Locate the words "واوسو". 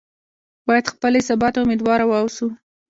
2.07-2.47